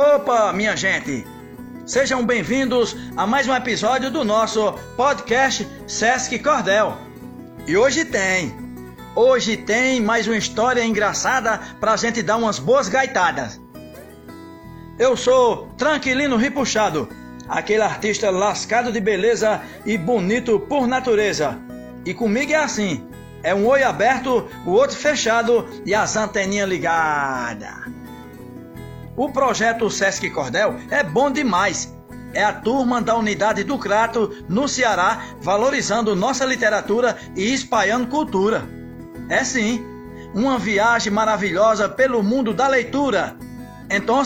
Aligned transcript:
Opa, 0.00 0.52
minha 0.52 0.76
gente! 0.76 1.26
Sejam 1.84 2.24
bem-vindos 2.24 2.96
a 3.16 3.26
mais 3.26 3.48
um 3.48 3.52
episódio 3.52 4.12
do 4.12 4.24
nosso 4.24 4.72
podcast 4.96 5.66
Sesc 5.88 6.38
Cordel. 6.38 6.96
E 7.66 7.76
hoje 7.76 8.04
tem, 8.04 8.54
hoje 9.16 9.56
tem 9.56 10.00
mais 10.00 10.28
uma 10.28 10.36
história 10.36 10.84
engraçada 10.84 11.58
pra 11.80 11.96
gente 11.96 12.22
dar 12.22 12.36
umas 12.36 12.60
boas 12.60 12.88
gaitadas. 12.88 13.60
Eu 15.00 15.16
sou 15.16 15.66
Tranquilino 15.76 16.36
Ripuxado, 16.36 17.08
aquele 17.48 17.82
artista 17.82 18.30
lascado 18.30 18.92
de 18.92 19.00
beleza 19.00 19.60
e 19.84 19.98
bonito 19.98 20.60
por 20.60 20.86
natureza. 20.86 21.58
E 22.06 22.14
comigo 22.14 22.52
é 22.52 22.54
assim, 22.54 23.04
é 23.42 23.52
um 23.52 23.66
olho 23.66 23.88
aberto, 23.88 24.48
o 24.64 24.70
outro 24.70 24.96
fechado 24.96 25.68
e 25.84 25.92
as 25.92 26.14
anteninhas 26.14 26.68
ligadas. 26.68 27.97
O 29.18 29.28
projeto 29.28 29.90
Sesc 29.90 30.30
Cordel 30.30 30.76
é 30.92 31.02
bom 31.02 31.28
demais. 31.28 31.92
É 32.32 32.44
a 32.44 32.52
turma 32.52 33.02
da 33.02 33.16
unidade 33.16 33.64
do 33.64 33.76
Crato, 33.76 34.32
no 34.48 34.68
Ceará, 34.68 35.24
valorizando 35.40 36.14
nossa 36.14 36.44
literatura 36.44 37.18
e 37.34 37.52
espalhando 37.52 38.06
cultura. 38.06 38.62
É 39.28 39.42
sim, 39.42 39.84
uma 40.32 40.56
viagem 40.56 41.12
maravilhosa 41.12 41.88
pelo 41.88 42.22
mundo 42.22 42.54
da 42.54 42.68
leitura. 42.68 43.36
Então, 43.90 44.22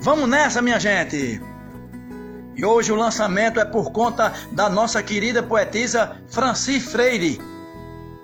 vamos 0.00 0.28
nessa, 0.28 0.60
minha 0.60 0.80
gente! 0.80 1.40
E 2.56 2.64
hoje 2.64 2.90
o 2.90 2.96
lançamento 2.96 3.60
é 3.60 3.64
por 3.64 3.92
conta 3.92 4.32
da 4.50 4.68
nossa 4.68 5.00
querida 5.00 5.44
poetisa 5.44 6.16
Franci 6.26 6.80
Freire, 6.80 7.40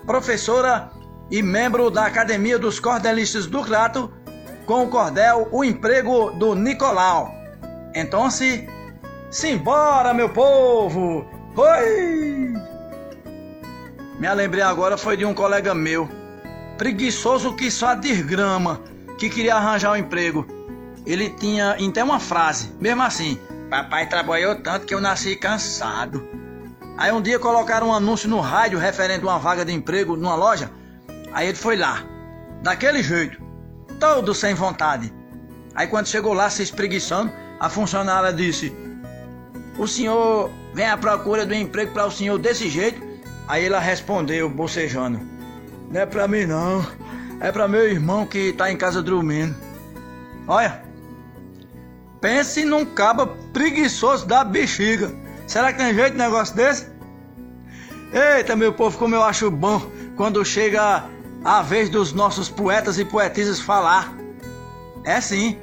professora 0.04 0.90
e 1.30 1.40
membro 1.40 1.88
da 1.88 2.06
Academia 2.06 2.58
dos 2.58 2.80
Cordelistas 2.80 3.46
do 3.46 3.62
Crato, 3.62 4.12
com 4.66 4.84
o 4.84 4.88
cordel 4.88 5.48
O 5.50 5.64
Emprego 5.64 6.30
do 6.32 6.54
Nicolau. 6.54 7.34
Então 7.94 8.30
se 8.30 8.68
simbora, 9.30 10.12
meu 10.14 10.28
povo! 10.28 11.26
Oi! 11.56 12.54
Me 14.18 14.34
lembrei 14.34 14.62
agora 14.62 14.96
foi 14.96 15.16
de 15.16 15.24
um 15.24 15.34
colega 15.34 15.74
meu, 15.74 16.08
preguiçoso 16.78 17.54
que 17.54 17.70
só 17.70 17.94
desgrama, 17.94 18.80
que 19.18 19.28
queria 19.28 19.56
arranjar 19.56 19.92
um 19.92 19.96
emprego. 19.96 20.46
Ele 21.04 21.30
tinha 21.30 21.72
até 21.72 22.02
uma 22.02 22.18
frase, 22.18 22.72
mesmo 22.80 23.02
assim: 23.02 23.38
Papai 23.68 24.08
trabalhou 24.08 24.56
tanto 24.56 24.86
que 24.86 24.94
eu 24.94 25.00
nasci 25.00 25.36
cansado. 25.36 26.26
Aí 26.96 27.12
um 27.12 27.20
dia 27.20 27.38
colocaram 27.38 27.88
um 27.88 27.92
anúncio 27.92 28.28
no 28.28 28.40
rádio 28.40 28.78
referente 28.78 29.24
a 29.24 29.28
uma 29.28 29.38
vaga 29.38 29.64
de 29.64 29.72
emprego 29.72 30.16
numa 30.16 30.34
loja. 30.34 30.70
Aí 31.32 31.48
ele 31.48 31.56
foi 31.56 31.76
lá, 31.76 32.02
daquele 32.62 33.02
jeito 33.02 33.43
todo 33.98 34.34
sem 34.34 34.54
vontade. 34.54 35.12
Aí 35.74 35.86
quando 35.86 36.06
chegou 36.06 36.32
lá 36.32 36.48
se 36.48 36.62
espreguiçando, 36.62 37.32
a 37.58 37.68
funcionária 37.68 38.32
disse: 38.32 38.72
O 39.78 39.86
senhor 39.86 40.50
vem 40.72 40.86
à 40.86 40.96
procura 40.96 41.44
do 41.44 41.54
emprego 41.54 41.92
para 41.92 42.06
o 42.06 42.10
senhor 42.10 42.38
desse 42.38 42.68
jeito? 42.68 43.02
Aí 43.48 43.66
ela 43.66 43.78
respondeu, 43.78 44.48
bocejando: 44.48 45.20
Não 45.90 46.00
é 46.00 46.06
para 46.06 46.28
mim 46.28 46.46
não, 46.46 46.86
é 47.40 47.50
para 47.50 47.68
meu 47.68 47.88
irmão 47.88 48.26
que 48.26 48.50
está 48.50 48.70
em 48.70 48.76
casa 48.76 49.02
dormindo. 49.02 49.54
Olha, 50.46 50.82
pense 52.20 52.64
num 52.64 52.84
caba 52.84 53.26
preguiçoso 53.52 54.26
da 54.26 54.44
bexiga. 54.44 55.12
Será 55.46 55.72
que 55.72 55.78
tem 55.78 55.94
jeito 55.94 56.12
de 56.12 56.18
negócio 56.18 56.54
desse? 56.54 56.86
Eita, 58.12 58.54
meu 58.54 58.72
povo, 58.72 58.96
como 58.96 59.14
eu 59.14 59.22
acho 59.22 59.50
bom 59.50 59.90
quando 60.16 60.44
chega 60.44 61.04
a 61.44 61.60
vez 61.60 61.90
dos 61.90 62.12
nossos 62.12 62.48
poetas 62.48 62.98
e 62.98 63.04
poetisas 63.04 63.60
falar. 63.60 64.16
É 65.04 65.20
sim. 65.20 65.58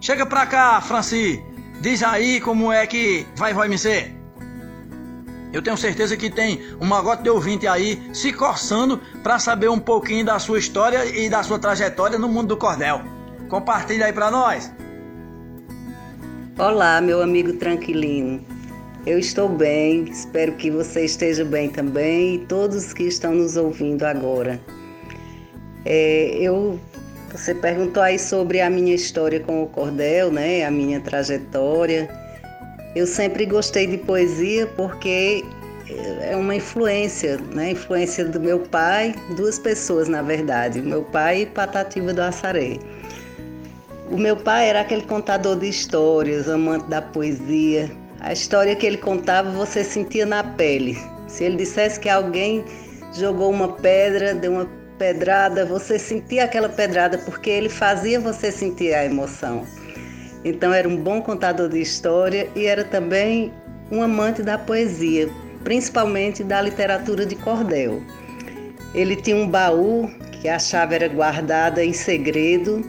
Chega 0.00 0.26
pra 0.26 0.44
cá, 0.44 0.80
Franci. 0.80 1.42
Diz 1.80 2.02
aí 2.02 2.40
como 2.40 2.72
é 2.72 2.86
que 2.86 3.26
vai, 3.36 3.54
vai 3.54 3.68
me 3.68 3.78
ser. 3.78 4.12
Eu 5.52 5.62
tenho 5.62 5.76
certeza 5.76 6.16
que 6.16 6.30
tem 6.30 6.60
uma 6.80 7.00
gota 7.00 7.22
de 7.22 7.30
ouvinte 7.30 7.66
aí 7.66 8.02
se 8.12 8.32
coçando 8.32 9.00
para 9.22 9.38
saber 9.38 9.68
um 9.68 9.78
pouquinho 9.78 10.24
da 10.24 10.38
sua 10.38 10.58
história 10.58 11.04
e 11.04 11.28
da 11.28 11.42
sua 11.42 11.58
trajetória 11.58 12.18
no 12.18 12.28
mundo 12.28 12.48
do 12.48 12.56
cordel. 12.56 13.02
Compartilha 13.48 14.06
aí 14.06 14.12
para 14.12 14.30
nós. 14.30 14.72
Olá, 16.58 17.00
meu 17.00 17.22
amigo 17.22 17.52
tranquilino. 17.54 18.44
Eu 19.04 19.18
estou 19.18 19.48
bem, 19.48 20.04
espero 20.04 20.52
que 20.52 20.70
você 20.70 21.04
esteja 21.04 21.44
bem 21.44 21.68
também 21.68 22.36
e 22.36 22.38
todos 22.46 22.92
que 22.92 23.02
estão 23.02 23.34
nos 23.34 23.56
ouvindo 23.56 24.04
agora. 24.04 24.60
É, 25.84 26.36
eu, 26.40 26.78
você 27.30 27.54
perguntou 27.54 28.02
aí 28.02 28.18
sobre 28.18 28.60
a 28.60 28.70
minha 28.70 28.94
história 28.94 29.40
com 29.40 29.62
o 29.62 29.66
cordel, 29.66 30.30
né? 30.30 30.64
A 30.64 30.70
minha 30.70 31.00
trajetória. 31.00 32.08
Eu 32.94 33.06
sempre 33.06 33.46
gostei 33.46 33.86
de 33.86 33.98
poesia 33.98 34.66
porque 34.66 35.44
é 36.20 36.36
uma 36.36 36.54
influência, 36.54 37.38
né? 37.52 37.70
Influência 37.70 38.24
do 38.24 38.40
meu 38.40 38.60
pai, 38.60 39.14
duas 39.36 39.58
pessoas 39.58 40.08
na 40.08 40.22
verdade, 40.22 40.80
meu 40.80 41.02
pai 41.02 41.42
e 41.42 41.46
Patativa 41.46 42.12
do 42.12 42.20
Assaré. 42.20 42.78
O 44.10 44.16
meu 44.18 44.36
pai 44.36 44.68
era 44.68 44.82
aquele 44.82 45.02
contador 45.02 45.58
de 45.58 45.68
histórias, 45.68 46.48
amante 46.48 46.86
da 46.88 47.00
poesia. 47.00 47.90
A 48.20 48.32
história 48.32 48.76
que 48.76 48.86
ele 48.86 48.98
contava 48.98 49.50
você 49.50 49.82
sentia 49.82 50.26
na 50.26 50.44
pele. 50.44 50.98
Se 51.26 51.44
ele 51.44 51.56
dissesse 51.56 51.98
que 51.98 52.08
alguém 52.08 52.62
jogou 53.14 53.50
uma 53.50 53.72
pedra, 53.72 54.34
deu 54.34 54.52
uma 54.52 54.81
pedrada, 54.98 55.64
você 55.64 55.98
sentia 55.98 56.44
aquela 56.44 56.68
pedrada 56.68 57.18
porque 57.18 57.50
ele 57.50 57.68
fazia 57.68 58.20
você 58.20 58.50
sentir 58.50 58.94
a 58.94 59.04
emoção. 59.04 59.66
Então 60.44 60.72
era 60.72 60.88
um 60.88 60.96
bom 60.96 61.22
contador 61.22 61.68
de 61.68 61.80
história 61.80 62.48
e 62.54 62.66
era 62.66 62.84
também 62.84 63.52
um 63.90 64.02
amante 64.02 64.42
da 64.42 64.58
poesia, 64.58 65.28
principalmente 65.62 66.42
da 66.42 66.60
literatura 66.60 67.24
de 67.24 67.36
cordel. 67.36 68.02
Ele 68.94 69.16
tinha 69.16 69.36
um 69.36 69.48
baú 69.48 70.10
que 70.40 70.48
a 70.48 70.58
chave 70.58 70.94
era 70.94 71.08
guardada 71.08 71.84
em 71.84 71.92
segredo 71.92 72.82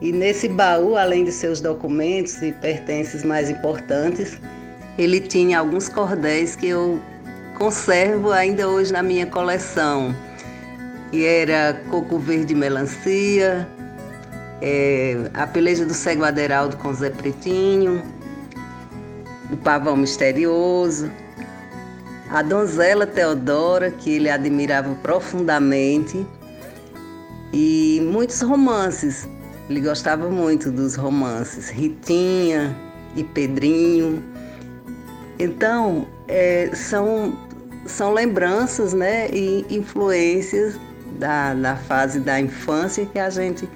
e 0.00 0.12
nesse 0.12 0.48
baú, 0.48 0.96
além 0.96 1.24
de 1.24 1.32
seus 1.32 1.60
documentos 1.60 2.40
e 2.42 2.52
pertences 2.52 3.24
mais 3.24 3.50
importantes, 3.50 4.38
ele 4.98 5.20
tinha 5.20 5.58
alguns 5.58 5.88
cordéis 5.88 6.54
que 6.54 6.68
eu 6.68 7.00
conservo 7.56 8.30
ainda 8.30 8.68
hoje 8.68 8.92
na 8.92 9.02
minha 9.02 9.26
coleção 9.26 10.14
que 11.12 11.26
era 11.26 11.74
coco 11.90 12.18
verde 12.18 12.54
melancia, 12.54 13.68
é, 14.62 15.30
a 15.34 15.46
peleja 15.46 15.84
do 15.84 15.92
cego 15.92 16.24
Aderaldo 16.24 16.78
com 16.78 16.90
Zé 16.94 17.10
Pretinho, 17.10 18.02
o 19.52 19.56
pavão 19.58 19.94
misterioso, 19.94 21.10
a 22.30 22.40
donzela 22.40 23.06
Teodora, 23.06 23.90
que 23.90 24.12
ele 24.12 24.30
admirava 24.30 24.94
profundamente, 25.02 26.26
e 27.52 28.00
muitos 28.10 28.40
romances. 28.40 29.28
Ele 29.68 29.82
gostava 29.82 30.30
muito 30.30 30.70
dos 30.70 30.96
romances, 30.96 31.68
Ritinha 31.68 32.74
e 33.14 33.22
Pedrinho. 33.22 34.24
Então, 35.38 36.06
é, 36.26 36.70
são, 36.72 37.38
são 37.84 38.14
lembranças 38.14 38.94
né, 38.94 39.28
e 39.30 39.66
influências 39.68 40.80
da, 41.22 41.54
da 41.54 41.76
fase 41.76 42.18
da 42.18 42.40
infância 42.40 43.06
que 43.06 43.18
a 43.18 43.30
gente 43.30 43.68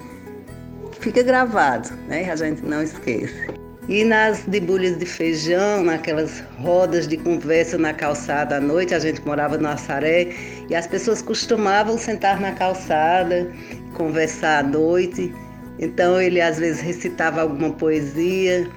fica 0.99 1.23
gravado, 1.23 1.89
né? 2.07 2.29
A 2.29 2.35
gente 2.35 2.61
não 2.61 2.83
esquece. 2.83 3.47
E 3.87 4.03
nas 4.03 4.43
debulhas 4.43 4.97
de 4.97 5.05
feijão, 5.05 5.81
naquelas 5.81 6.43
rodas 6.59 7.07
de 7.07 7.15
conversa 7.15 7.77
na 7.77 7.93
calçada 7.93 8.57
à 8.57 8.59
noite, 8.59 8.93
a 8.93 8.99
gente 8.99 9.25
morava 9.25 9.57
no 9.57 9.69
Assaré 9.69 10.33
e 10.69 10.75
as 10.75 10.85
pessoas 10.85 11.21
costumavam 11.21 11.97
sentar 11.97 12.41
na 12.41 12.51
calçada, 12.51 13.49
conversar 13.93 14.59
à 14.59 14.63
noite. 14.63 15.33
Então 15.79 16.19
ele 16.19 16.41
às 16.41 16.59
vezes 16.59 16.81
recitava 16.81 17.43
alguma 17.43 17.71
poesia 17.71 18.69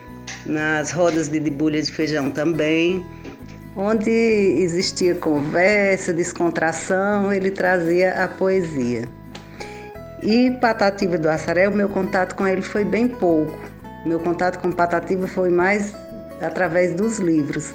nas 0.46 0.92
rodas 0.92 1.28
de 1.28 1.40
debulha 1.40 1.82
de 1.82 1.90
feijão 1.90 2.30
também 2.30 3.04
onde 3.80 4.10
existia 4.10 5.14
conversa, 5.14 6.12
descontração, 6.12 7.32
ele 7.32 7.50
trazia 7.50 8.22
a 8.22 8.28
poesia. 8.28 9.08
E 10.22 10.50
Patativa 10.60 11.16
do 11.16 11.30
Assaré, 11.30 11.66
o 11.66 11.72
meu 11.72 11.88
contato 11.88 12.34
com 12.34 12.46
ele 12.46 12.60
foi 12.60 12.84
bem 12.84 13.08
pouco. 13.08 13.58
Meu 14.04 14.20
contato 14.20 14.58
com 14.58 14.70
Patativa 14.70 15.26
foi 15.26 15.48
mais 15.48 15.94
através 16.42 16.92
dos 16.92 17.18
livros. 17.18 17.72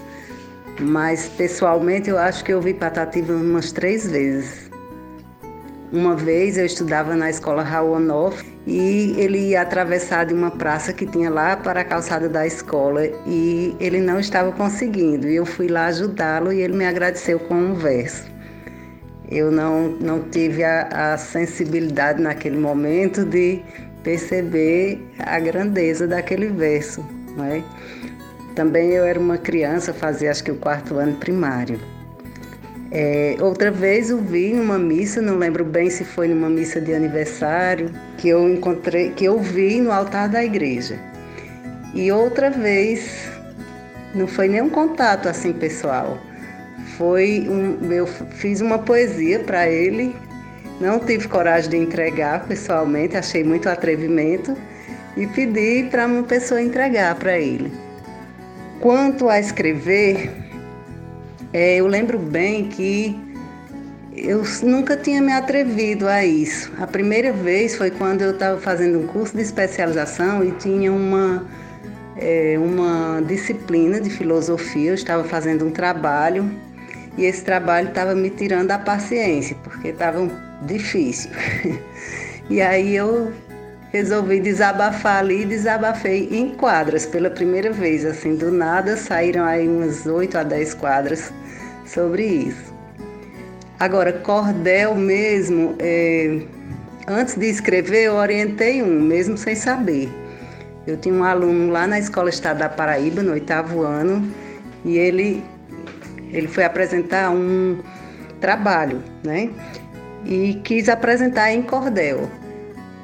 Mas 0.79 1.27
pessoalmente 1.27 2.07
eu 2.07 2.19
acho 2.19 2.43
que 2.43 2.53
eu 2.53 2.61
vi 2.61 2.75
Patativa 2.75 3.33
umas 3.33 3.71
três 3.71 4.07
vezes. 4.07 4.64
Uma 5.95 6.13
vez 6.13 6.57
eu 6.57 6.65
estudava 6.65 7.15
na 7.15 7.29
escola 7.29 7.63
Raul 7.63 7.93
Onoff 7.93 8.45
e 8.67 9.15
ele 9.17 9.51
ia 9.51 9.61
atravessar 9.61 10.25
de 10.25 10.33
uma 10.33 10.51
praça 10.51 10.91
que 10.91 11.05
tinha 11.05 11.29
lá 11.29 11.55
para 11.55 11.79
a 11.79 11.83
calçada 11.85 12.27
da 12.27 12.45
escola 12.45 13.05
e 13.25 13.73
ele 13.79 14.01
não 14.01 14.19
estava 14.19 14.51
conseguindo. 14.51 15.25
E 15.25 15.37
eu 15.37 15.45
fui 15.45 15.69
lá 15.69 15.85
ajudá-lo 15.85 16.51
e 16.51 16.59
ele 16.59 16.75
me 16.75 16.85
agradeceu 16.85 17.39
com 17.39 17.55
um 17.55 17.75
verso. 17.75 18.29
Eu 19.31 19.49
não, 19.49 19.87
não 19.87 20.19
tive 20.23 20.65
a, 20.65 21.13
a 21.13 21.17
sensibilidade 21.17 22.21
naquele 22.21 22.57
momento 22.57 23.23
de 23.23 23.63
perceber 24.03 25.01
a 25.19 25.39
grandeza 25.39 26.05
daquele 26.05 26.47
verso. 26.47 27.05
Não 27.37 27.45
é? 27.45 27.63
Também 28.53 28.89
eu 28.89 29.05
era 29.05 29.17
uma 29.17 29.37
criança, 29.37 29.93
fazia 29.93 30.29
acho 30.29 30.43
que 30.43 30.51
o 30.51 30.57
quarto 30.57 30.97
ano 30.97 31.15
primário. 31.15 31.79
É, 32.97 33.35
outra 33.41 33.69
vez 33.71 34.09
eu 34.09 34.19
vi 34.19 34.53
numa 34.53 34.79
missa, 34.79 35.21
não 35.21 35.37
lembro 35.37 35.65
bem 35.65 35.89
se 35.89 36.05
foi 36.05 36.29
numa 36.29 36.49
missa 36.49 36.79
de 36.79 36.93
aniversário, 36.93 37.91
que 38.17 38.29
eu 38.29 38.47
encontrei, 38.47 39.09
que 39.09 39.25
eu 39.25 39.37
vi 39.37 39.81
no 39.81 39.91
altar 39.91 40.29
da 40.29 40.41
igreja. 40.41 40.97
E 41.93 42.09
outra 42.09 42.49
vez, 42.49 43.29
não 44.13 44.25
foi 44.25 44.47
nenhum 44.47 44.69
contato 44.69 45.27
assim 45.27 45.51
pessoal. 45.51 46.17
Foi 46.97 47.45
um, 47.49 47.91
eu 47.91 48.07
fiz 48.07 48.61
uma 48.61 48.79
poesia 48.79 49.39
para 49.39 49.67
ele, 49.67 50.15
não 50.79 50.97
tive 50.97 51.27
coragem 51.27 51.71
de 51.71 51.77
entregar 51.77 52.47
pessoalmente, 52.47 53.17
achei 53.17 53.43
muito 53.43 53.67
atrevimento 53.67 54.55
e 55.17 55.27
pedi 55.27 55.85
para 55.91 56.05
uma 56.05 56.23
pessoa 56.23 56.61
entregar 56.61 57.13
para 57.15 57.37
ele. 57.37 57.73
Quanto 58.79 59.27
a 59.27 59.37
escrever, 59.37 60.44
é, 61.55 61.77
eu 61.77 61.87
lembro 61.87 62.19
bem 62.19 62.67
que 62.67 63.17
eu 64.13 64.43
nunca 64.61 64.97
tinha 64.97 65.21
me 65.21 65.31
atrevido 65.31 66.05
a 66.05 66.25
isso. 66.25 66.69
A 66.77 66.85
primeira 66.85 67.31
vez 67.31 67.77
foi 67.77 67.89
quando 67.89 68.23
eu 68.23 68.31
estava 68.31 68.59
fazendo 68.59 68.99
um 68.99 69.07
curso 69.07 69.37
de 69.37 69.41
especialização 69.41 70.43
e 70.43 70.51
tinha 70.51 70.91
uma, 70.91 71.47
é, 72.17 72.59
uma 72.59 73.21
disciplina 73.25 74.01
de 74.01 74.09
filosofia. 74.09 74.89
Eu 74.89 74.95
estava 74.95 75.23
fazendo 75.23 75.65
um 75.65 75.71
trabalho 75.71 76.51
e 77.17 77.23
esse 77.23 77.41
trabalho 77.41 77.87
estava 77.87 78.13
me 78.13 78.29
tirando 78.29 78.71
a 78.71 78.77
paciência, 78.77 79.55
porque 79.63 79.87
estava 79.87 80.29
difícil. 80.63 81.31
e 82.49 82.61
aí 82.61 82.93
eu 82.97 83.31
resolvi 83.93 84.41
desabafar 84.41 85.19
ali 85.19 85.43
e 85.43 85.45
desabafei 85.45 86.27
em 86.29 86.49
quadras 86.49 87.05
pela 87.05 87.29
primeira 87.29 87.71
vez. 87.71 88.03
Assim, 88.03 88.35
do 88.35 88.51
nada 88.51 88.97
saíram 88.97 89.45
aí 89.45 89.65
umas 89.65 90.05
8 90.05 90.37
a 90.37 90.43
10 90.43 90.73
quadras 90.73 91.31
sobre 91.85 92.25
isso. 92.25 92.73
Agora, 93.79 94.13
cordel 94.13 94.95
mesmo, 94.95 95.75
é, 95.79 96.41
antes 97.07 97.35
de 97.35 97.47
escrever, 97.47 98.05
eu 98.05 98.15
orientei 98.15 98.81
um, 98.81 99.01
mesmo 99.01 99.37
sem 99.37 99.55
saber. 99.55 100.09
Eu 100.87 100.97
tinha 100.97 101.13
um 101.13 101.23
aluno 101.23 101.71
lá 101.71 101.85
na 101.85 101.99
Escola 101.99 102.29
Estado 102.29 102.59
da 102.59 102.69
Paraíba, 102.69 103.21
no 103.21 103.31
oitavo 103.31 103.81
ano, 103.81 104.31
e 104.85 104.97
ele, 104.97 105.43
ele 106.31 106.47
foi 106.47 106.63
apresentar 106.63 107.31
um 107.31 107.79
trabalho, 108.39 109.03
né? 109.23 109.49
E 110.25 110.55
quis 110.63 110.87
apresentar 110.87 111.51
em 111.51 111.61
cordel. 111.61 112.29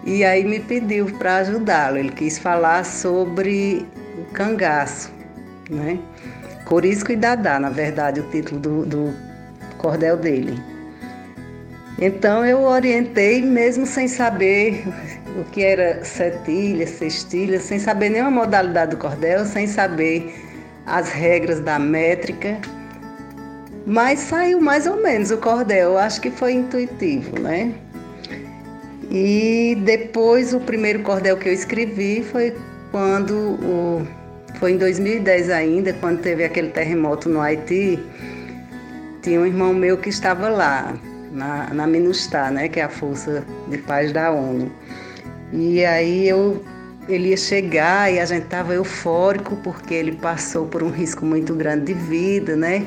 E 0.06 0.24
aí 0.24 0.44
me 0.44 0.60
pediu 0.60 1.06
para 1.18 1.38
ajudá-lo. 1.38 1.98
Ele 1.98 2.12
quis 2.12 2.40
falar 2.40 2.86
sobre 2.86 3.86
o 4.18 4.34
cangaço, 4.34 5.12
né? 5.70 6.00
Corisco 6.66 7.12
e 7.12 7.16
Dadá, 7.16 7.60
na 7.60 7.70
verdade, 7.70 8.20
o 8.20 8.24
título 8.30 8.60
do, 8.60 8.86
do 8.86 9.14
cordel 9.78 10.18
dele. 10.18 10.58
Então 12.00 12.46
eu 12.46 12.62
orientei, 12.62 13.42
mesmo 13.42 13.86
sem 13.86 14.08
saber 14.08 14.84
o 15.40 15.44
que 15.52 15.64
era 15.64 16.04
setilha, 16.04 16.88
sextilha, 16.88 17.60
sem 17.60 17.78
saber 17.78 18.10
nenhuma 18.10 18.32
modalidade 18.32 18.92
do 18.92 18.98
cordel, 18.98 19.46
sem 19.46 19.68
saber 19.68 20.34
as 20.86 21.10
regras 21.10 21.60
da 21.60 21.78
métrica. 21.78 22.58
Mas 23.86 24.20
saiu 24.20 24.60
mais 24.60 24.88
ou 24.88 25.02
menos 25.02 25.32
o 25.32 25.38
cordel, 25.38 25.98
acho 25.98 26.22
que 26.22 26.32
foi 26.32 26.54
intuitivo, 26.54 27.40
né? 27.40 27.74
E 29.10 29.78
depois 29.84 30.54
o 30.54 30.60
primeiro 30.60 31.04
cordel 31.04 31.38
que 31.38 31.50
eu 31.50 31.54
escrevi 31.54 32.24
foi 32.24 32.56
quando 32.92 33.34
o 33.34 34.08
foi 34.62 34.74
em 34.74 34.78
2010 34.78 35.50
ainda, 35.50 35.92
quando 35.94 36.22
teve 36.22 36.44
aquele 36.44 36.70
terremoto 36.70 37.28
no 37.28 37.42
Haiti. 37.42 38.00
Tinha 39.24 39.42
um 39.42 39.46
irmão 39.46 39.74
meu 39.74 39.98
que 39.98 40.10
estava 40.10 40.50
lá, 40.50 40.94
na, 41.32 41.74
na 41.74 41.88
MINUSTAH, 41.88 42.52
né, 42.52 42.68
que 42.68 42.80
é 42.80 42.84
a 42.84 42.90
Força 42.90 43.44
de 43.68 43.80
Paz 43.80 44.12
da 44.12 44.30
ONU. 44.32 44.72
E 45.52 45.84
aí 45.84 46.30
eu, 46.30 46.64
ele 47.10 47.30
ia 47.30 47.38
chegar 47.38 48.14
e 48.14 48.20
a 48.20 48.26
gente 48.26 48.44
estava 48.44 48.76
eufórico 48.76 49.56
porque 49.64 49.96
ele 49.96 50.12
passou 50.12 50.68
por 50.68 50.84
um 50.84 50.90
risco 50.90 51.26
muito 51.26 51.56
grande 51.56 51.86
de 51.86 51.94
vida, 51.96 52.56
né? 52.56 52.86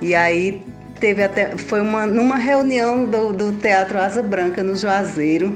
E 0.00 0.14
aí 0.14 0.64
teve 0.98 1.22
até 1.22 1.56
foi 1.58 1.82
uma 1.82 2.06
numa 2.06 2.36
reunião 2.36 3.04
do, 3.04 3.30
do 3.30 3.52
Teatro 3.52 3.98
Asa 3.98 4.22
Branca 4.22 4.62
no 4.62 4.74
Juazeiro, 4.74 5.54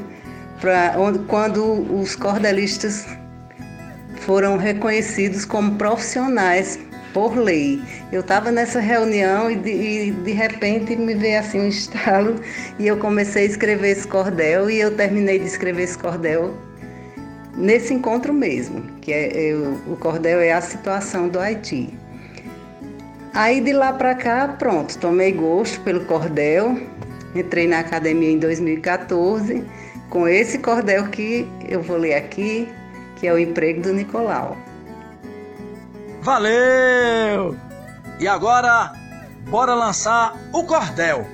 pra, 0.60 0.94
onde, 0.98 1.20
quando 1.20 1.64
os 1.98 2.14
cordelistas 2.14 3.06
foram 4.28 4.58
reconhecidos 4.58 5.46
como 5.46 5.76
profissionais 5.76 6.78
por 7.14 7.34
lei. 7.34 7.80
Eu 8.12 8.20
estava 8.20 8.52
nessa 8.52 8.78
reunião 8.78 9.50
e 9.50 9.56
de, 9.56 9.70
e 9.70 10.10
de, 10.10 10.32
repente 10.32 10.94
me 10.94 11.14
veio 11.14 11.40
assim 11.40 11.60
um 11.60 11.68
estalo 11.68 12.36
e 12.78 12.86
eu 12.86 12.98
comecei 12.98 13.44
a 13.44 13.46
escrever 13.46 13.88
esse 13.88 14.06
cordel 14.06 14.68
e 14.68 14.80
eu 14.80 14.94
terminei 14.94 15.38
de 15.38 15.46
escrever 15.46 15.84
esse 15.84 15.96
cordel 15.96 16.54
nesse 17.56 17.94
encontro 17.94 18.34
mesmo, 18.34 18.82
que 19.00 19.14
é, 19.14 19.34
eu, 19.34 19.80
o 19.86 19.96
cordel 19.96 20.40
é 20.40 20.52
a 20.52 20.60
situação 20.60 21.30
do 21.30 21.40
Haiti. 21.40 21.88
Aí 23.32 23.62
de 23.62 23.72
lá 23.72 23.94
para 23.94 24.14
cá, 24.14 24.56
pronto, 24.58 24.98
tomei 24.98 25.32
gosto 25.32 25.80
pelo 25.80 26.04
cordel, 26.04 26.78
entrei 27.34 27.66
na 27.66 27.78
academia 27.78 28.32
em 28.32 28.38
2014 28.38 29.64
com 30.10 30.28
esse 30.28 30.58
cordel 30.58 31.08
que 31.08 31.48
eu 31.66 31.80
vou 31.80 31.96
ler 31.96 32.12
aqui, 32.14 32.68
que 33.18 33.26
é 33.26 33.32
o 33.32 33.38
emprego 33.38 33.82
do 33.82 33.92
Nicolau. 33.92 34.56
Valeu! 36.22 37.56
E 38.20 38.26
agora, 38.26 38.92
bora 39.48 39.74
lançar 39.74 40.36
o 40.52 40.64
cordel. 40.64 41.26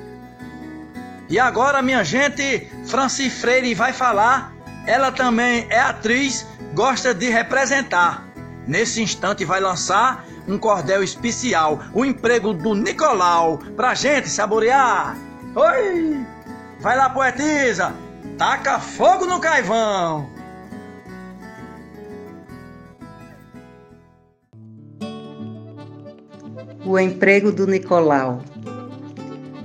E 1.29 1.39
agora, 1.39 1.83
minha 1.83 2.05
gente, 2.05 2.71
Franci 2.87 3.31
Freire 3.31 3.75
vai 3.75 3.93
falar. 3.93 4.53
Ela 4.87 5.11
também 5.11 5.67
é 5.71 5.81
atriz, 5.81 6.47
gosta 6.75 7.15
de 7.15 7.31
representar. 7.31 8.27
Nesse 8.67 9.03
instante 9.03 9.45
vai 9.45 9.61
lançar 9.61 10.25
um 10.47 10.59
cordel 10.59 11.03
especial, 11.03 11.81
o 11.95 12.05
emprego 12.05 12.53
do 12.53 12.75
Nicolau, 12.75 13.59
pra 13.77 13.95
gente 13.95 14.29
saborear. 14.29 15.17
Oi! 15.55 16.27
Vai 16.81 16.97
lá, 16.97 17.09
poetisa! 17.09 17.95
Taca 18.37 18.79
fogo 18.79 19.25
no 19.25 19.41
caivão! 19.41 20.33
O 26.86 26.98
emprego 26.98 27.50
do 27.50 27.67
Nicolau. 27.67 28.43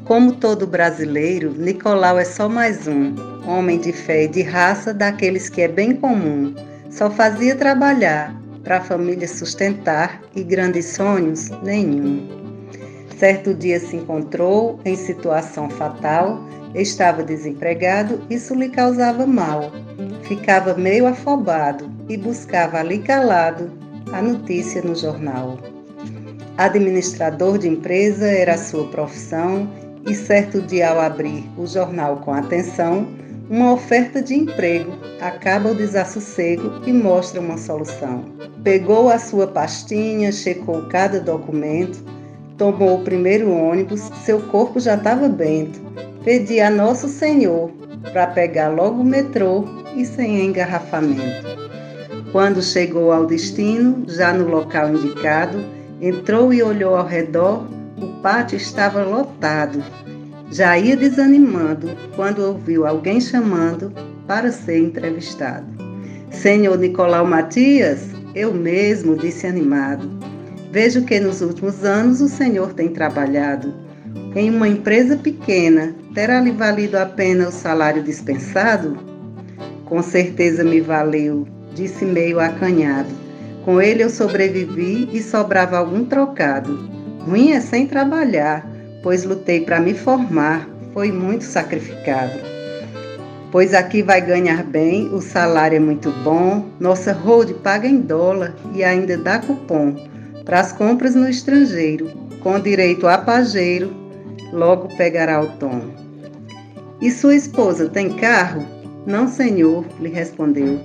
Como 0.05 0.31
todo 0.31 0.65
brasileiro, 0.65 1.51
Nicolau 1.51 2.17
é 2.17 2.23
só 2.23 2.47
mais 2.47 2.87
um, 2.87 3.13
homem 3.45 3.77
de 3.77 3.91
fé 3.91 4.23
e 4.23 4.27
de 4.29 4.41
raça 4.41 4.93
daqueles 4.93 5.49
que 5.49 5.61
é 5.61 5.67
bem 5.67 5.97
comum. 5.97 6.55
Só 6.89 7.11
fazia 7.11 7.57
trabalhar, 7.57 8.33
para 8.63 8.77
a 8.77 8.81
família 8.81 9.27
sustentar 9.27 10.21
e 10.33 10.43
grandes 10.43 10.85
sonhos 10.85 11.49
nenhum. 11.61 12.25
Certo 13.17 13.53
dia 13.53 13.81
se 13.81 13.97
encontrou 13.97 14.79
em 14.85 14.95
situação 14.95 15.69
fatal, 15.69 16.41
estava 16.73 17.21
desempregado, 17.21 18.21
isso 18.29 18.55
lhe 18.55 18.69
causava 18.69 19.27
mal. 19.27 19.73
Ficava 20.23 20.73
meio 20.73 21.05
afobado 21.05 21.91
e 22.07 22.15
buscava 22.15 22.79
ali 22.79 22.99
calado 22.99 23.69
a 24.13 24.21
notícia 24.21 24.81
no 24.81 24.95
jornal. 24.95 25.57
Administrador 26.59 27.57
de 27.57 27.69
empresa 27.69 28.27
era 28.27 28.57
sua 28.57 28.85
profissão 28.89 29.71
e 30.05 30.13
certo 30.13 30.61
dia 30.61 30.89
ao 30.89 30.99
abrir 30.99 31.49
o 31.57 31.65
jornal 31.65 32.17
com 32.17 32.33
atenção, 32.33 33.07
uma 33.49 33.71
oferta 33.71 34.21
de 34.21 34.35
emprego 34.35 34.91
acaba 35.21 35.71
o 35.71 35.73
desassossego 35.73 36.81
e 36.85 36.91
mostra 36.91 37.39
uma 37.39 37.57
solução. 37.57 38.25
Pegou 38.61 39.07
a 39.07 39.17
sua 39.17 39.47
pastinha, 39.47 40.33
checou 40.33 40.81
cada 40.89 41.21
documento, 41.21 42.03
tomou 42.57 42.99
o 42.99 43.03
primeiro 43.05 43.49
ônibus, 43.49 44.01
seu 44.25 44.41
corpo 44.41 44.81
já 44.81 44.95
estava 44.95 45.29
bento. 45.29 45.79
Pedi 46.25 46.59
a 46.59 46.69
Nosso 46.69 47.07
Senhor 47.07 47.71
para 48.11 48.27
pegar 48.27 48.67
logo 48.67 48.99
o 48.99 49.05
metrô 49.05 49.63
e 49.95 50.03
sem 50.03 50.45
engarrafamento. 50.45 51.47
Quando 52.33 52.61
chegou 52.61 53.13
ao 53.13 53.25
destino, 53.25 54.03
já 54.09 54.33
no 54.33 54.49
local 54.49 54.89
indicado, 54.89 55.78
Entrou 56.01 56.53
e 56.53 56.63
olhou 56.63 56.95
ao 56.95 57.05
redor, 57.05 57.67
o 57.97 58.21
pátio 58.21 58.55
estava 58.55 59.03
lotado. 59.03 59.83
Já 60.49 60.77
ia 60.77 60.95
desanimando 60.95 61.89
quando 62.15 62.39
ouviu 62.39 62.87
alguém 62.87 63.19
chamando 63.19 63.91
para 64.25 64.51
ser 64.51 64.79
entrevistado. 64.79 65.67
Senhor 66.31 66.77
Nicolau 66.77 67.25
Matias, 67.25 68.07
eu 68.33 68.53
mesmo, 68.53 69.17
disse 69.17 69.45
animado. 69.45 70.09
Vejo 70.71 71.03
que 71.03 71.19
nos 71.19 71.41
últimos 71.41 71.83
anos 71.83 72.21
o 72.21 72.29
senhor 72.29 72.73
tem 72.73 72.89
trabalhado. 72.89 73.73
Em 74.35 74.49
uma 74.49 74.69
empresa 74.69 75.17
pequena, 75.17 75.93
terá 76.13 76.39
lhe 76.39 76.51
valido 76.51 76.97
a 76.97 77.05
pena 77.05 77.49
o 77.49 77.51
salário 77.51 78.03
dispensado? 78.03 78.97
Com 79.85 80.01
certeza 80.01 80.63
me 80.63 80.79
valeu, 80.79 81.47
disse 81.73 82.05
meio 82.05 82.39
acanhado. 82.39 83.09
Com 83.69 83.79
ele 83.79 84.03
eu 84.03 84.09
sobrevivi 84.09 85.07
e 85.13 85.21
sobrava 85.21 85.77
algum 85.77 86.03
trocado. 86.03 86.89
Ruim 87.19 87.51
é 87.51 87.61
sem 87.61 87.85
trabalhar, 87.85 88.67
pois 89.03 89.23
lutei 89.23 89.61
para 89.61 89.79
me 89.79 89.93
formar, 89.93 90.67
foi 90.91 91.11
muito 91.11 91.43
sacrificado. 91.43 92.33
Pois 93.51 93.75
aqui 93.75 94.01
vai 94.01 94.21
ganhar 94.21 94.63
bem, 94.63 95.13
o 95.13 95.21
salário 95.21 95.75
é 95.75 95.79
muito 95.79 96.11
bom, 96.23 96.65
nossa 96.79 97.13
road 97.13 97.53
paga 97.53 97.87
em 97.87 98.01
dólar 98.01 98.55
e 98.73 98.83
ainda 98.83 99.15
dá 99.15 99.37
cupom 99.37 99.93
para 100.43 100.61
as 100.61 100.71
compras 100.71 101.13
no 101.13 101.29
estrangeiro, 101.29 102.09
com 102.41 102.59
direito 102.59 103.07
a 103.07 103.19
pajeiro, 103.19 103.93
logo 104.51 104.87
pegará 104.97 105.43
o 105.43 105.47
tom. 105.59 105.81
E 106.99 107.11
sua 107.11 107.35
esposa 107.35 107.87
tem 107.87 108.09
carro? 108.13 108.65
Não, 109.05 109.27
senhor, 109.27 109.85
lhe 109.99 110.09
respondeu, 110.09 110.79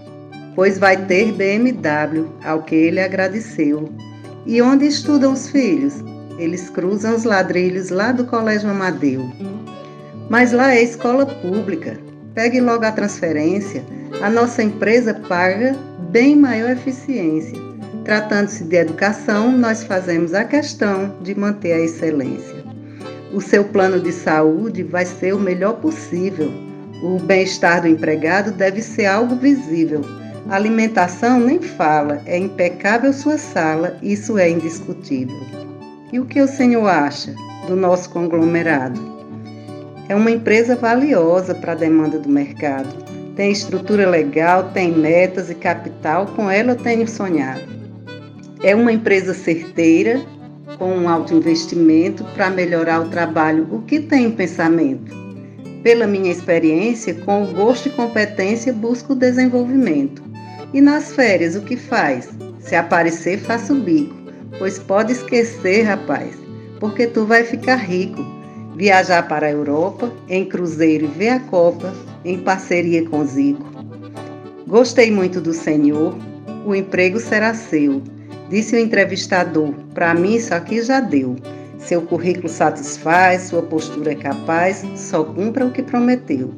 pois 0.54 0.78
vai 0.78 0.96
ter 1.06 1.32
BMW, 1.32 2.28
ao 2.44 2.62
que 2.62 2.75
ele 2.75 3.00
agradeceu. 3.00 3.92
E 4.46 4.61
onde 4.61 4.87
estudam 4.87 5.32
os 5.32 5.49
filhos? 5.49 5.94
Eles 6.38 6.68
cruzam 6.68 7.14
os 7.14 7.25
ladrilhos 7.25 7.90
lá 7.90 8.12
do 8.12 8.25
Colégio 8.25 8.70
Amadeu. 8.70 9.25
Mas 10.28 10.52
lá 10.52 10.75
é 10.75 10.82
escola 10.82 11.26
pública. 11.26 11.99
Pegue 12.34 12.61
logo 12.61 12.84
a 12.84 12.92
transferência. 12.92 13.84
A 14.20 14.28
nossa 14.28 14.62
empresa 14.62 15.14
paga 15.28 15.76
bem 16.11 16.37
maior 16.37 16.70
eficiência. 16.70 17.58
Tratando-se 18.04 18.64
de 18.64 18.76
educação, 18.76 19.50
nós 19.50 19.84
fazemos 19.84 20.34
a 20.34 20.44
questão 20.44 21.16
de 21.23 21.34
manter 21.34 21.73
a 21.73 21.80
excelência. 21.80 22.64
O 23.32 23.40
seu 23.40 23.64
plano 23.64 23.99
de 23.99 24.12
saúde 24.12 24.82
vai 24.82 25.06
ser 25.06 25.34
o 25.34 25.40
melhor 25.40 25.75
possível. 25.75 26.52
O 27.02 27.18
bem-estar 27.18 27.82
do 27.82 27.88
empregado 27.88 28.52
deve 28.52 28.82
ser 28.82 29.06
algo 29.06 29.34
visível. 29.37 30.02
Alimentação 30.50 31.40
nem 31.40 31.58
fala, 31.58 32.20
é 32.26 32.36
impecável 32.36 33.14
sua 33.14 33.38
sala, 33.38 33.96
isso 34.02 34.36
é 34.36 34.50
indiscutível. 34.50 35.40
E 36.12 36.20
o 36.20 36.26
que 36.26 36.38
o 36.42 36.46
senhor 36.46 36.86
acha 36.86 37.34
do 37.66 37.74
nosso 37.74 38.10
conglomerado? 38.10 39.00
É 40.06 40.14
uma 40.14 40.30
empresa 40.30 40.76
valiosa 40.76 41.54
para 41.54 41.72
a 41.72 41.74
demanda 41.74 42.18
do 42.18 42.28
mercado. 42.28 42.94
Tem 43.34 43.50
estrutura 43.50 44.08
legal, 44.08 44.70
tem 44.74 44.92
metas 44.92 45.48
e 45.48 45.54
capital, 45.54 46.26
com 46.26 46.50
ela 46.50 46.72
eu 46.72 46.76
tenho 46.76 47.08
sonhado. 47.08 47.62
É 48.62 48.74
uma 48.74 48.92
empresa 48.92 49.32
certeira, 49.32 50.20
com 50.78 50.94
um 50.94 51.08
alto 51.08 51.32
investimento 51.32 52.22
para 52.34 52.50
melhorar 52.50 53.00
o 53.00 53.08
trabalho, 53.08 53.66
o 53.72 53.80
que 53.80 53.98
tem 53.98 54.26
em 54.26 54.30
pensamento. 54.30 55.10
Pela 55.82 56.06
minha 56.06 56.30
experiência, 56.30 57.14
com 57.14 57.44
o 57.44 57.52
gosto 57.54 57.88
e 57.88 57.92
competência, 57.92 58.74
busco 58.74 59.14
o 59.14 59.16
desenvolvimento. 59.16 60.33
E 60.75 60.81
nas 60.81 61.14
férias, 61.14 61.57
o 61.57 61.62
que 61.62 61.76
faz? 61.76 62.28
Se 62.59 62.75
aparecer, 62.76 63.38
faça 63.38 63.73
o 63.73 63.81
bico 63.81 64.25
pois 64.59 64.78
pode 64.78 65.12
esquecer, 65.12 65.83
rapaz, 65.83 66.35
porque 66.81 67.07
tu 67.07 67.25
vai 67.25 67.45
ficar 67.45 67.76
rico. 67.76 68.25
Viajar 68.76 69.28
para 69.28 69.47
a 69.47 69.52
Europa 69.52 70.12
em 70.28 70.45
cruzeiro 70.45 71.04
e 71.04 71.09
ver 71.09 71.28
a 71.28 71.40
Copa 71.40 71.95
em 72.25 72.40
parceria 72.40 73.09
com 73.09 73.25
Zico. 73.25 73.64
Gostei 74.66 75.12
muito 75.12 75.40
do 75.40 75.52
senhor, 75.52 76.19
o 76.66 76.75
emprego 76.75 77.21
será 77.21 77.54
seu, 77.54 78.02
disse 78.50 78.75
o 78.75 78.78
entrevistador. 78.78 79.73
Para 79.95 80.12
mim, 80.12 80.35
isso 80.35 80.52
aqui 80.52 80.83
já 80.83 80.99
deu. 80.99 81.37
Seu 81.78 82.02
currículo 82.02 82.49
satisfaz, 82.49 83.43
sua 83.43 83.62
postura 83.62 84.11
é 84.11 84.16
capaz, 84.16 84.85
só 84.97 85.23
cumpra 85.23 85.66
o 85.66 85.71
que 85.71 85.83
prometeu. 85.83 86.52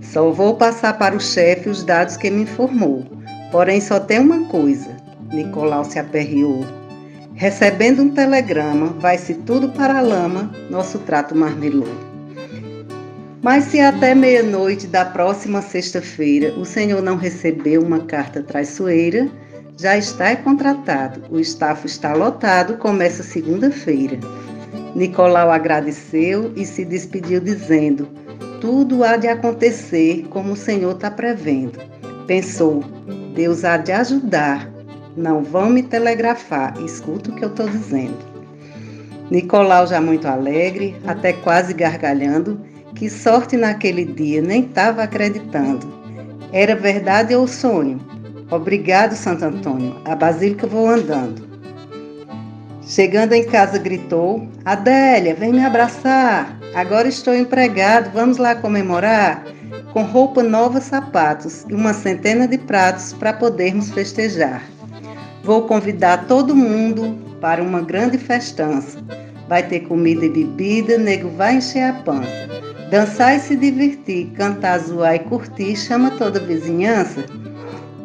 Só 0.00 0.32
vou 0.32 0.56
passar 0.56 0.98
para 0.98 1.14
o 1.14 1.20
chefe 1.20 1.68
os 1.68 1.84
dados 1.84 2.16
que 2.16 2.30
me 2.30 2.42
informou. 2.42 3.06
Porém, 3.50 3.80
só 3.80 3.98
tem 3.98 4.18
uma 4.18 4.44
coisa. 4.48 4.88
Nicolau 5.32 5.84
se 5.84 5.98
aperreou. 5.98 6.64
Recebendo 7.34 8.02
um 8.02 8.10
telegrama, 8.10 8.88
vai-se 8.98 9.34
tudo 9.34 9.68
para 9.68 9.98
a 9.98 10.00
lama, 10.00 10.50
nosso 10.68 10.98
trato 10.98 11.36
marmelou. 11.36 11.88
Mas 13.40 13.64
se 13.64 13.78
até 13.78 14.14
meia-noite 14.14 14.88
da 14.88 15.04
próxima 15.04 15.62
sexta-feira 15.62 16.52
o 16.58 16.64
senhor 16.64 17.00
não 17.00 17.16
recebeu 17.16 17.80
uma 17.80 18.00
carta 18.00 18.42
traiçoeira, 18.42 19.30
já 19.78 19.96
está 19.96 20.34
contratado, 20.34 21.22
o 21.30 21.38
estafo 21.38 21.86
está 21.86 22.12
lotado, 22.12 22.76
começa 22.78 23.22
segunda-feira. 23.22 24.18
Nicolau 24.96 25.52
agradeceu 25.52 26.52
e 26.56 26.66
se 26.66 26.84
despediu 26.84 27.40
dizendo: 27.40 28.08
Tudo 28.60 29.04
há 29.04 29.16
de 29.16 29.28
acontecer 29.28 30.26
como 30.30 30.54
o 30.54 30.56
Senhor 30.56 30.96
está 30.96 31.08
prevendo. 31.08 31.78
Pensou: 32.26 32.82
Deus 33.38 33.64
há 33.64 33.76
de 33.76 33.92
ajudar, 33.92 34.68
não 35.16 35.44
vão 35.44 35.70
me 35.70 35.80
telegrafar, 35.80 36.74
escuta 36.84 37.30
o 37.30 37.34
que 37.36 37.44
eu 37.44 37.48
estou 37.48 37.68
dizendo. 37.68 38.18
Nicolau, 39.30 39.86
já 39.86 40.00
muito 40.00 40.26
alegre, 40.26 40.96
até 41.06 41.32
quase 41.32 41.72
gargalhando, 41.72 42.60
que 42.96 43.08
sorte 43.08 43.56
naquele 43.56 44.04
dia, 44.04 44.42
nem 44.42 44.64
estava 44.64 45.04
acreditando. 45.04 45.86
Era 46.52 46.74
verdade 46.74 47.32
ou 47.32 47.46
sonho? 47.46 48.00
Obrigado, 48.50 49.14
Santo 49.14 49.44
Antônio, 49.44 49.94
a 50.04 50.16
Basílica 50.16 50.66
vou 50.66 50.88
andando. 50.88 51.47
Chegando 52.88 53.34
em 53.34 53.44
casa, 53.44 53.76
gritou: 53.76 54.48
Adélia, 54.64 55.34
vem 55.34 55.52
me 55.52 55.62
abraçar. 55.62 56.58
Agora 56.74 57.06
estou 57.06 57.34
empregado, 57.34 58.10
vamos 58.14 58.38
lá 58.38 58.54
comemorar? 58.54 59.44
Com 59.92 60.04
roupa 60.04 60.42
nova, 60.42 60.80
sapatos 60.80 61.66
e 61.68 61.74
uma 61.74 61.92
centena 61.92 62.48
de 62.48 62.56
pratos 62.56 63.12
para 63.12 63.34
podermos 63.34 63.90
festejar. 63.90 64.62
Vou 65.44 65.66
convidar 65.66 66.26
todo 66.26 66.56
mundo 66.56 67.14
para 67.42 67.62
uma 67.62 67.82
grande 67.82 68.16
festança. 68.16 68.98
Vai 69.46 69.62
ter 69.62 69.80
comida 69.80 70.24
e 70.24 70.30
bebida, 70.30 70.96
nego 70.96 71.28
vai 71.36 71.56
encher 71.56 71.90
a 71.90 71.92
pança. 71.92 72.48
Dançar 72.90 73.36
e 73.36 73.40
se 73.40 73.54
divertir, 73.54 74.30
cantar, 74.32 74.78
zoar 74.78 75.14
e 75.14 75.18
curtir, 75.18 75.76
chama 75.76 76.10
toda 76.12 76.38
a 76.38 76.42
vizinhança. 76.42 77.22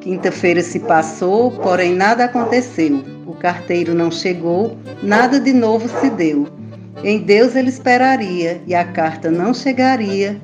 Quinta-feira 0.02 0.62
se 0.62 0.82
passou, 0.82 1.52
porém 1.52 1.96
nada 1.96 2.26
aconteceu. 2.26 3.23
Carteiro 3.44 3.94
não 3.94 4.10
chegou, 4.10 4.78
nada 5.02 5.38
de 5.38 5.52
novo 5.52 5.90
se 6.00 6.10
deu. 6.10 6.48
Em 7.04 7.20
Deus 7.20 7.58
ele 7.58 7.68
esperaria 7.68 8.62
e 8.66 8.74
a 8.74 8.86
carta 8.86 9.30
não 9.30 9.54
chegaria, 9.54 10.40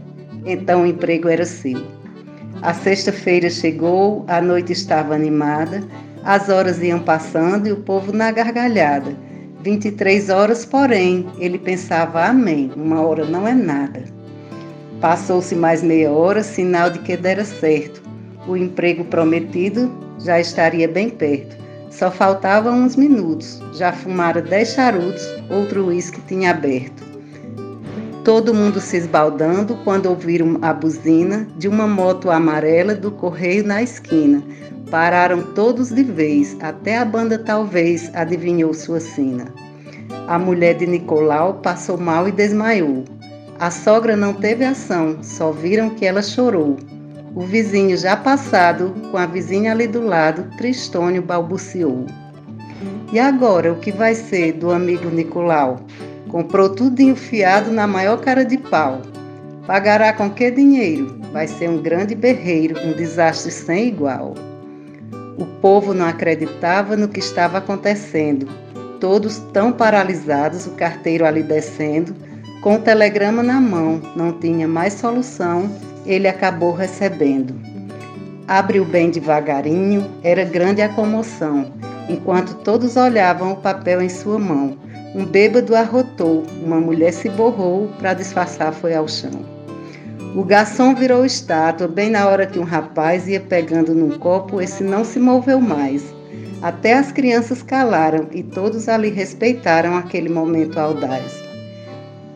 então 0.45 0.81
o 0.81 0.85
emprego 0.85 1.29
era 1.29 1.45
seu. 1.45 1.81
A 2.61 2.73
sexta-feira 2.73 3.49
chegou, 3.49 4.25
a 4.27 4.41
noite 4.41 4.73
estava 4.73 5.15
animada, 5.15 5.81
as 6.25 6.49
horas 6.49 6.83
iam 6.83 6.99
passando 6.99 7.67
e 7.67 7.71
o 7.71 7.77
povo 7.77 8.11
na 8.11 8.31
gargalhada. 8.31 9.15
23 9.63 10.29
horas, 10.29 10.65
porém, 10.65 11.25
ele 11.39 11.57
pensava: 11.57 12.25
Amém, 12.25 12.69
uma 12.75 12.99
hora 12.99 13.23
não 13.23 13.47
é 13.47 13.53
nada. 13.53 14.03
Passou-se 14.99 15.55
mais 15.55 15.81
meia 15.81 16.11
hora, 16.11 16.43
sinal 16.43 16.89
de 16.89 16.99
que 16.99 17.15
dera 17.15 17.45
certo. 17.45 18.03
O 18.45 18.57
emprego 18.57 19.05
prometido 19.05 19.89
já 20.19 20.37
estaria 20.37 20.85
bem 20.85 21.09
perto. 21.09 21.68
Só 21.89 22.11
faltavam 22.11 22.73
uns 22.73 22.95
minutos. 22.95 23.61
Já 23.73 23.91
fumara 23.91 24.41
dez 24.41 24.69
charutos, 24.69 25.27
outro 25.49 25.87
uísque 25.87 26.21
tinha 26.27 26.51
aberto. 26.51 27.03
Todo 28.23 28.53
mundo 28.53 28.79
se 28.79 28.97
esbaldando 28.97 29.75
quando 29.83 30.05
ouviram 30.07 30.59
a 30.61 30.73
buzina 30.73 31.47
de 31.57 31.67
uma 31.67 31.87
moto 31.87 32.29
amarela 32.29 32.93
do 32.93 33.11
correio 33.11 33.65
na 33.65 33.81
esquina. 33.81 34.43
Pararam 34.91 35.41
todos 35.53 35.89
de 35.89 36.03
vez, 36.03 36.55
até 36.61 36.97
a 36.97 37.05
banda 37.05 37.39
talvez 37.39 38.11
adivinhou 38.13 38.73
sua 38.73 38.99
sina. 38.99 39.45
A 40.27 40.37
mulher 40.37 40.75
de 40.75 40.85
Nicolau 40.85 41.55
passou 41.55 41.97
mal 41.97 42.27
e 42.27 42.31
desmaiou. 42.31 43.03
A 43.59 43.71
sogra 43.71 44.15
não 44.15 44.33
teve 44.33 44.63
ação, 44.63 45.17
só 45.23 45.51
viram 45.51 45.89
que 45.89 46.05
ela 46.05 46.21
chorou. 46.21 46.77
O 47.39 47.43
vizinho 47.43 47.95
já 47.95 48.17
passado, 48.17 48.93
com 49.11 49.17
a 49.17 49.25
vizinha 49.25 49.71
ali 49.71 49.87
do 49.87 50.01
lado, 50.01 50.43
Tristônio 50.57 51.21
balbuciou. 51.21 52.05
E 53.13 53.17
agora, 53.17 53.71
o 53.71 53.79
que 53.79 53.93
vai 53.93 54.13
ser 54.13 54.51
do 54.51 54.71
amigo 54.71 55.09
Nicolau? 55.09 55.79
Comprou 56.27 56.67
tudo 56.67 56.99
enfiado 56.99 57.71
na 57.71 57.87
maior 57.87 58.19
cara 58.19 58.43
de 58.43 58.57
pau. 58.57 59.01
Pagará 59.65 60.11
com 60.11 60.29
que 60.29 60.51
dinheiro? 60.51 61.17
Vai 61.31 61.47
ser 61.47 61.69
um 61.69 61.81
grande 61.81 62.13
berreiro, 62.13 62.77
um 62.85 62.91
desastre 62.91 63.53
sem 63.53 63.87
igual. 63.87 64.35
O 65.37 65.45
povo 65.61 65.93
não 65.93 66.07
acreditava 66.07 66.97
no 66.97 67.07
que 67.07 67.21
estava 67.21 67.59
acontecendo. 67.59 68.49
Todos 68.99 69.37
tão 69.53 69.71
paralisados, 69.71 70.67
o 70.67 70.71
carteiro 70.71 71.25
ali 71.25 71.41
descendo, 71.41 72.13
com 72.61 72.75
o 72.75 72.79
telegrama 72.79 73.41
na 73.41 73.61
mão, 73.61 74.01
não 74.13 74.33
tinha 74.33 74.67
mais 74.67 74.91
solução, 74.91 75.69
ele 76.09 76.27
acabou 76.27 76.73
recebendo. 76.73 77.53
Abriu 78.47 78.83
bem 78.83 79.11
devagarinho, 79.11 80.09
era 80.23 80.43
grande 80.43 80.81
a 80.81 80.89
comoção, 80.89 81.71
enquanto 82.09 82.55
todos 82.63 82.97
olhavam 82.97 83.51
o 83.53 83.57
papel 83.57 84.01
em 84.01 84.09
sua 84.09 84.39
mão. 84.39 84.75
Um 85.13 85.23
bêbado 85.23 85.75
arrotou, 85.75 86.43
uma 86.63 86.79
mulher 86.79 87.13
se 87.13 87.29
borrou, 87.29 87.89
para 87.99 88.15
disfarçar 88.15 88.73
foi 88.73 88.95
ao 88.95 89.07
chão. 89.07 89.45
O 90.35 90.43
garçom 90.43 90.95
virou 90.95 91.25
estátua 91.25 91.87
bem 91.87 92.09
na 92.09 92.27
hora 92.27 92.47
que 92.47 92.57
um 92.59 92.63
rapaz 92.63 93.27
ia 93.27 93.39
pegando 93.39 93.93
num 93.93 94.17
copo, 94.17 94.59
esse 94.59 94.83
não 94.83 95.05
se 95.05 95.19
moveu 95.19 95.61
mais. 95.61 96.03
Até 96.61 96.93
as 96.93 97.11
crianças 97.11 97.61
calaram 97.61 98.27
e 98.31 98.41
todos 98.41 98.89
ali 98.89 99.09
respeitaram 99.09 99.95
aquele 99.95 100.29
momento 100.29 100.79
audaz. 100.79 101.39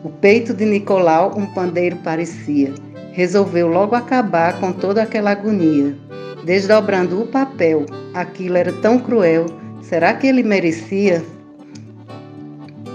O 0.04 0.08
peito 0.08 0.54
de 0.54 0.64
Nicolau 0.64 1.36
um 1.36 1.46
pandeiro 1.46 1.96
parecia. 1.96 2.72
Resolveu 3.14 3.68
logo 3.68 3.94
acabar 3.94 4.58
com 4.58 4.72
toda 4.72 5.00
aquela 5.00 5.30
agonia. 5.30 5.96
Desdobrando 6.44 7.22
o 7.22 7.28
papel, 7.28 7.86
aquilo 8.12 8.56
era 8.56 8.72
tão 8.72 8.98
cruel. 8.98 9.46
Será 9.82 10.14
que 10.14 10.26
ele 10.26 10.42
merecia? 10.42 11.24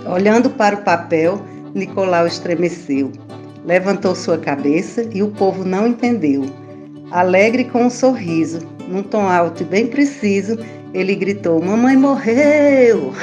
Olhando 0.06 0.50
para 0.50 0.76
o 0.76 0.84
papel, 0.84 1.42
Nicolau 1.74 2.28
estremeceu. 2.28 3.14
Levantou 3.66 4.14
sua 4.14 4.38
cabeça 4.38 5.08
e 5.14 5.24
o 5.24 5.32
povo 5.32 5.64
não 5.64 5.88
entendeu. 5.88 6.46
Alegre 7.12 7.64
com 7.64 7.86
um 7.86 7.90
sorriso, 7.90 8.60
num 8.90 9.02
tom 9.02 9.26
alto 9.26 9.64
e 9.64 9.66
bem 9.66 9.88
preciso, 9.88 10.60
ele 10.94 11.16
gritou: 11.16 11.64
Mamãe 11.64 11.96
morreu! 11.96 13.14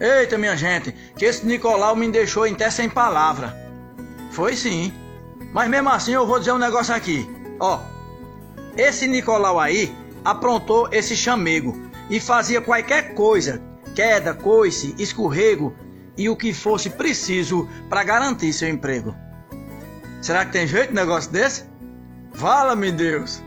Eita, 0.00 0.38
minha 0.38 0.56
gente, 0.56 0.92
que 1.16 1.24
esse 1.24 1.44
Nicolau 1.44 1.96
me 1.96 2.08
deixou 2.08 2.44
até 2.44 2.70
sem 2.70 2.88
palavra. 2.88 3.56
Foi 4.30 4.54
sim. 4.54 4.92
Mas 5.52 5.68
mesmo 5.68 5.88
assim 5.88 6.12
eu 6.12 6.26
vou 6.26 6.38
dizer 6.38 6.52
um 6.52 6.58
negócio 6.58 6.94
aqui. 6.94 7.28
Ó, 7.58 7.80
esse 8.76 9.08
Nicolau 9.08 9.58
aí 9.58 9.92
aprontou 10.24 10.88
esse 10.92 11.16
chamego 11.16 11.76
e 12.08 12.20
fazia 12.20 12.60
qualquer 12.60 13.14
coisa, 13.14 13.60
queda, 13.94 14.34
coice, 14.34 14.94
escorrego 14.98 15.74
e 16.16 16.28
o 16.28 16.36
que 16.36 16.52
fosse 16.52 16.90
preciso 16.90 17.68
para 17.88 18.04
garantir 18.04 18.52
seu 18.52 18.68
emprego. 18.68 19.16
Será 20.20 20.44
que 20.44 20.52
tem 20.52 20.66
jeito 20.66 20.90
um 20.90 20.94
negócio 20.94 21.30
desse? 21.30 21.64
Fala-me 22.34 22.92
Deus! 22.92 23.42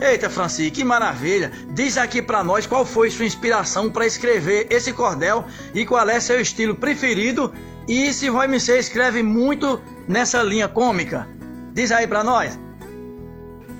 Eita, 0.00 0.28
Franci, 0.28 0.70
que 0.70 0.82
maravilha! 0.82 1.52
Diz 1.74 1.96
aqui 1.96 2.20
para 2.20 2.42
nós 2.42 2.66
qual 2.66 2.84
foi 2.84 3.10
sua 3.10 3.26
inspiração 3.26 3.90
para 3.90 4.06
escrever 4.06 4.66
esse 4.70 4.92
cordel 4.92 5.44
e 5.74 5.84
qual 5.84 6.08
é 6.08 6.18
seu 6.18 6.40
estilo 6.40 6.74
preferido 6.74 7.52
e 7.86 8.12
se 8.12 8.28
Roy 8.28 8.48
Missê 8.48 8.78
escreve 8.78 9.22
muito 9.22 9.80
nessa 10.08 10.42
linha 10.42 10.68
cômica. 10.68 11.28
Diz 11.72 11.90
aí 11.90 12.06
para 12.06 12.22
nós. 12.24 12.58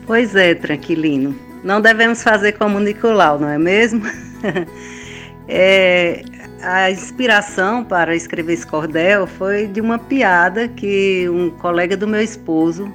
Pois 0.06 0.34
é, 0.34 0.54
Tranquilino. 0.54 1.38
Não 1.62 1.80
devemos 1.80 2.22
fazer 2.22 2.52
como 2.52 2.80
Nicolau, 2.80 3.38
não 3.38 3.48
é 3.48 3.58
mesmo? 3.58 4.02
é, 5.48 6.24
a 6.60 6.90
inspiração 6.90 7.84
para 7.84 8.14
escrever 8.14 8.54
esse 8.54 8.66
cordel 8.66 9.26
foi 9.26 9.68
de 9.68 9.80
uma 9.80 9.98
piada 9.98 10.66
que 10.66 11.28
um 11.28 11.50
colega 11.50 11.96
do 11.96 12.08
meu 12.08 12.20
esposo, 12.20 12.92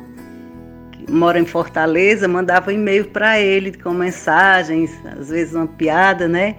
que 0.98 1.12
mora 1.12 1.40
em 1.40 1.46
Fortaleza, 1.46 2.28
mandava 2.28 2.72
um 2.72 2.74
e-mail 2.74 3.06
para 3.06 3.40
ele 3.40 3.72
com 3.72 3.92
mensagens, 3.92 4.92
às 5.18 5.30
vezes 5.30 5.54
uma 5.54 5.68
piada, 5.68 6.28
né? 6.28 6.56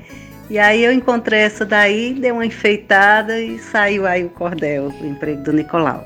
E 0.50 0.59
aí 0.59 0.83
eu 0.83 0.92
encontrei 0.92 1.40
essa 1.40 1.64
daí, 1.66 2.14
dei 2.14 2.33
uma 2.33 2.47
enfeitada 2.47 3.38
e 3.38 3.59
saiu 3.59 4.07
aí 4.07 4.25
o 4.25 4.30
cordel, 4.30 4.92
o 5.00 5.07
emprego 5.07 5.42
do 5.42 5.52
Nicolau. 5.52 6.02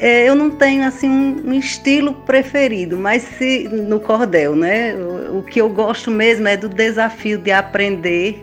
É, 0.00 0.26
eu 0.26 0.34
não 0.34 0.50
tenho 0.50 0.84
assim 0.84 1.08
um, 1.08 1.50
um, 1.50 1.52
estilo 1.52 2.14
preferido, 2.24 2.96
mas 2.96 3.22
se 3.22 3.68
no 3.68 4.00
cordel, 4.00 4.56
né? 4.56 4.94
O, 4.94 5.38
o, 5.38 5.42
que 5.42 5.60
eu 5.60 5.68
gosto 5.68 6.10
mesmo 6.10 6.48
é 6.48 6.56
do 6.56 6.70
desafio 6.70 7.36
de 7.36 7.52
aprender 7.52 8.42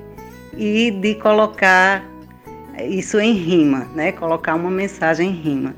e 0.56 0.92
de 0.92 1.16
colocar 1.16 2.06
isso 2.88 3.20
em 3.20 3.34
rima, 3.34 3.88
né? 3.96 4.12
Colocar 4.12 4.54
uma 4.54 4.70
mensagem 4.70 5.32
em 5.32 5.34
rima. 5.34 5.76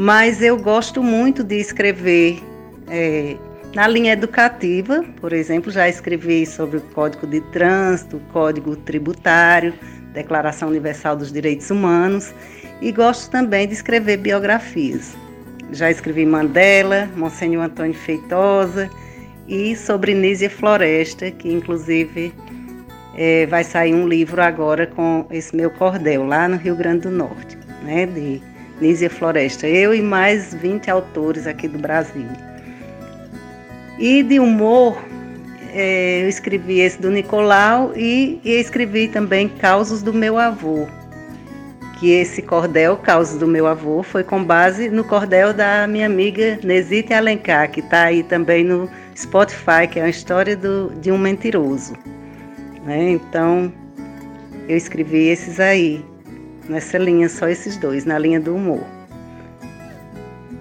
Mas 0.00 0.40
eu 0.40 0.56
gosto 0.56 1.02
muito 1.02 1.42
de 1.42 1.56
escrever 1.56 2.40
é, 2.88 3.36
na 3.74 3.88
linha 3.88 4.12
educativa, 4.12 5.04
por 5.20 5.32
exemplo, 5.32 5.72
já 5.72 5.88
escrevi 5.88 6.46
sobre 6.46 6.76
o 6.76 6.80
Código 6.80 7.26
de 7.26 7.40
Trânsito, 7.50 8.22
Código 8.32 8.76
Tributário, 8.76 9.74
Declaração 10.14 10.68
Universal 10.68 11.16
dos 11.16 11.32
Direitos 11.32 11.68
Humanos 11.68 12.32
e 12.80 12.92
gosto 12.92 13.28
também 13.28 13.66
de 13.66 13.74
escrever 13.74 14.18
biografias. 14.18 15.16
Já 15.72 15.90
escrevi 15.90 16.24
Mandela, 16.24 17.10
Monsenhor 17.16 17.64
Antônio 17.64 17.92
Feitosa 17.92 18.88
e 19.48 19.74
sobre 19.74 20.14
Nízia 20.14 20.48
Floresta, 20.48 21.28
que 21.32 21.52
inclusive 21.52 22.32
é, 23.16 23.46
vai 23.46 23.64
sair 23.64 23.94
um 23.94 24.06
livro 24.06 24.40
agora 24.40 24.86
com 24.86 25.26
esse 25.28 25.56
meu 25.56 25.72
cordel, 25.72 26.24
lá 26.24 26.46
no 26.46 26.56
Rio 26.56 26.76
Grande 26.76 27.00
do 27.00 27.10
Norte, 27.10 27.58
né, 27.82 28.06
de 28.06 28.40
Nízia 28.80 29.10
Floresta. 29.10 29.66
Eu 29.66 29.94
e 29.94 30.02
mais 30.02 30.54
20 30.54 30.90
autores 30.90 31.46
aqui 31.46 31.68
do 31.68 31.78
Brasil. 31.78 32.26
E 33.98 34.22
de 34.22 34.38
humor, 34.38 35.02
é, 35.72 36.22
eu 36.22 36.28
escrevi 36.28 36.80
esse 36.80 37.00
do 37.00 37.10
Nicolau 37.10 37.92
e, 37.96 38.40
e 38.44 38.52
escrevi 38.52 39.08
também 39.08 39.48
Causos 39.48 40.02
do 40.02 40.12
Meu 40.12 40.38
Avô, 40.38 40.86
que 41.98 42.12
esse 42.12 42.40
cordel, 42.40 42.96
causa 42.96 43.36
do 43.38 43.46
meu 43.46 43.66
avô, 43.66 44.04
foi 44.04 44.22
com 44.22 44.42
base 44.42 44.88
no 44.88 45.02
cordel 45.02 45.52
da 45.52 45.86
minha 45.88 46.06
amiga 46.06 46.58
Nesite 46.62 47.12
Alencar, 47.12 47.70
que 47.70 47.80
está 47.80 48.04
aí 48.04 48.22
também 48.22 48.62
no 48.62 48.88
Spotify, 49.16 49.88
que 49.90 49.98
é 49.98 50.04
a 50.04 50.08
história 50.08 50.56
do, 50.56 50.92
de 51.00 51.10
um 51.10 51.18
mentiroso. 51.18 51.94
Né? 52.84 53.10
Então, 53.10 53.72
eu 54.68 54.76
escrevi 54.76 55.26
esses 55.26 55.58
aí, 55.58 56.04
nessa 56.68 56.98
linha, 56.98 57.28
só 57.28 57.48
esses 57.48 57.76
dois, 57.76 58.04
na 58.04 58.18
linha 58.18 58.40
do 58.40 58.54
humor. 58.54 58.84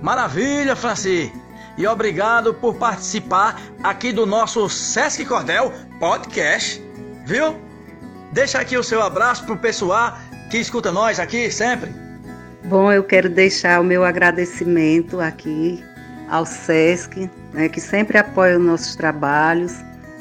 Maravilha, 0.02 0.76
Franci! 0.76 1.32
E 1.78 1.86
obrigado 1.86 2.54
por 2.56 2.76
participar 2.76 3.62
aqui 3.84 4.12
do 4.12 4.26
nosso 4.26 4.68
Sesc 4.68 5.24
Cordel 5.26 5.72
Podcast, 6.00 6.82
viu? 7.26 7.56
Deixa 8.32 8.60
aqui 8.60 8.76
o 8.78 8.84
seu 8.84 9.02
abraço 9.02 9.46
pro 9.46 9.58
pessoal 9.58 10.18
que 10.50 10.58
escuta 10.58 10.92
nós 10.92 11.20
aqui 11.20 11.52
sempre. 11.52 11.92
Bom, 12.66 12.92
eu 12.92 13.04
quero 13.04 13.30
deixar 13.30 13.80
o 13.80 13.84
meu 13.84 14.04
agradecimento 14.04 15.22
aqui 15.22 15.84
ao 16.30 16.46
SESC, 16.46 17.30
né, 17.54 17.70
que 17.70 17.80
sempre 17.80 18.18
apoia 18.18 18.58
os 18.58 18.66
nossos 18.66 18.96
trabalhos, 18.96 19.74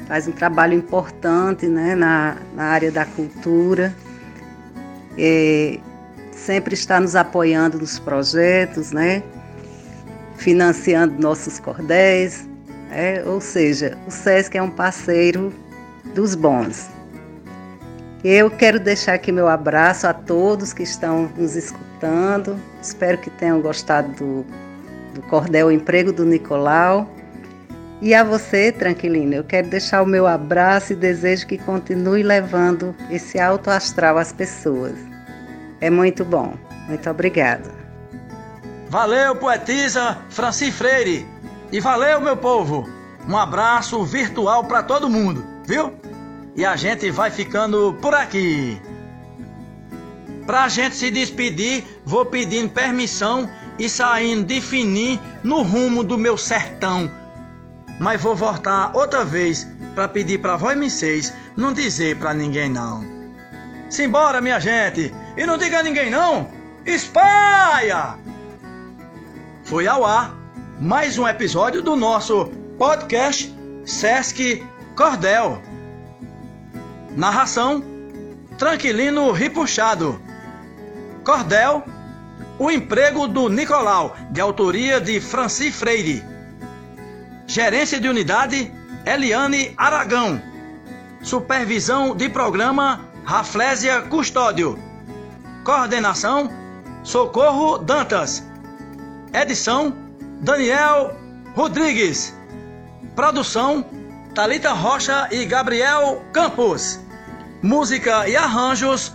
faz 0.07 0.27
um 0.27 0.31
trabalho 0.31 0.73
importante 0.73 1.67
né, 1.67 1.95
na, 1.95 2.37
na 2.55 2.63
área 2.65 2.91
da 2.91 3.05
cultura, 3.05 3.93
e 5.17 5.79
sempre 6.31 6.73
está 6.73 6.99
nos 6.99 7.15
apoiando 7.15 7.79
nos 7.79 7.99
projetos, 7.99 8.91
né, 8.91 9.23
financiando 10.37 11.19
nossos 11.19 11.59
cordéis, 11.59 12.47
né, 12.89 13.23
ou 13.25 13.41
seja, 13.41 13.97
o 14.07 14.11
SESC 14.11 14.55
é 14.57 14.61
um 14.61 14.69
parceiro 14.69 15.51
dos 16.13 16.35
bons. 16.35 16.89
Eu 18.23 18.49
quero 18.49 18.79
deixar 18.79 19.13
aqui 19.13 19.31
meu 19.31 19.47
abraço 19.47 20.07
a 20.07 20.13
todos 20.13 20.73
que 20.73 20.83
estão 20.83 21.31
nos 21.37 21.55
escutando. 21.55 22.59
Espero 22.81 23.17
que 23.17 23.29
tenham 23.29 23.61
gostado 23.61 24.11
do, 24.13 24.45
do 25.13 25.21
cordel 25.23 25.71
Emprego 25.71 26.11
do 26.11 26.25
Nicolau. 26.25 27.09
E 28.01 28.13
a 28.13 28.23
você, 28.23 28.71
Tranquilina, 28.71 29.35
eu 29.35 29.43
quero 29.43 29.69
deixar 29.69 30.03
o 30.03 30.05
meu 30.05 30.27
abraço 30.27 30.93
e 30.93 30.95
desejo 30.95 31.47
que 31.47 31.57
continue 31.57 32.21
levando 32.21 32.95
esse 33.09 33.39
alto 33.39 33.69
astral 33.71 34.17
às 34.17 34.31
pessoas. 34.31 34.93
É 35.81 35.89
muito 35.89 36.23
bom. 36.23 36.53
Muito 36.87 37.09
obrigada. 37.09 37.69
Valeu, 38.89 39.35
poetisa 39.35 40.17
Franci 40.29 40.71
Freire. 40.71 41.27
E 41.71 41.79
valeu, 41.79 42.21
meu 42.21 42.37
povo. 42.37 42.87
Um 43.27 43.35
abraço 43.35 44.03
virtual 44.05 44.63
para 44.63 44.81
todo 44.83 45.09
mundo, 45.09 45.45
viu? 45.65 45.93
E 46.55 46.63
a 46.63 46.75
gente 46.75 47.11
vai 47.11 47.29
ficando 47.29 47.97
por 48.01 48.13
aqui. 48.13 48.81
Pra 50.45 50.69
gente 50.69 50.95
se 50.95 51.11
despedir, 51.11 51.83
vou 52.05 52.25
pedindo 52.25 52.69
permissão 52.69 53.49
e 53.77 53.89
saindo 53.89 54.45
de 54.45 54.61
fininho 54.61 55.19
no 55.43 55.61
rumo 55.61 56.03
do 56.03 56.17
meu 56.17 56.37
sertão. 56.37 57.11
Mas 57.99 58.21
vou 58.21 58.35
voltar 58.35 58.95
outra 58.95 59.25
vez 59.25 59.67
para 59.95 60.07
pedir 60.07 60.39
para 60.39 60.55
vós 60.55 60.77
vocês 60.77 61.33
não 61.55 61.73
dizer 61.73 62.17
para 62.17 62.33
ninguém 62.33 62.69
não. 62.69 63.03
Simbora, 63.89 64.41
minha 64.41 64.59
gente! 64.59 65.13
E 65.35 65.45
não 65.45 65.57
diga 65.57 65.79
a 65.79 65.83
ninguém 65.83 66.09
não! 66.09 66.49
Espalha! 66.85 68.17
Foi 69.63 69.87
ao 69.87 70.05
ar 70.05 70.35
mais 70.79 71.17
um 71.17 71.27
episódio 71.27 71.81
do 71.81 71.95
nosso 71.95 72.45
podcast 72.77 73.53
Sesc 73.85 74.63
Cordel. 74.95 75.61
Narração: 77.15 77.83
Tranquilino 78.57 79.31
Ripuxado. 79.31 80.21
Cordel: 81.23 81.83
O 82.59 82.69
Emprego 82.69 83.27
do 83.27 83.49
Nicolau, 83.49 84.15
de 84.29 84.39
autoria 84.39 85.01
de 85.01 85.19
Franci 85.19 85.71
Freire. 85.71 86.36
Gerência 87.47 87.97
de 87.99 88.09
Unidade: 88.09 88.71
Eliane 89.05 89.73
Aragão. 89.77 90.41
Supervisão 91.21 92.13
de 92.13 92.27
Programa: 92.27 93.05
Raflésia 93.23 94.01
Custódio. 94.01 94.77
Coordenação 95.63 96.51
Socorro 97.03 97.77
Dantas. 97.77 98.43
Edição 99.33 99.95
Daniel 100.41 101.15
Rodrigues. 101.55 102.35
Produção 103.15 103.85
Talita 104.35 104.73
Rocha 104.73 105.29
e 105.31 105.45
Gabriel 105.45 106.21
Campos. 106.33 106.99
Música 107.63 108.27
e 108.27 108.35
arranjos 108.35 109.13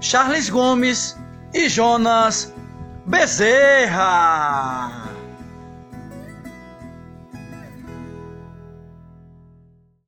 Charles 0.00 0.50
Gomes 0.50 1.16
e 1.54 1.66
Jonas 1.66 2.52
Bezerra. 3.06 5.03